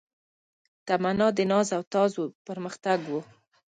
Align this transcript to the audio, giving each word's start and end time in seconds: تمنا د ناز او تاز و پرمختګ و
تمنا 0.87 1.27
د 1.37 1.39
ناز 1.51 1.69
او 1.77 1.83
تاز 1.93 2.11
و 2.17 2.23
پرمختګ 2.47 2.99
و 3.07 3.13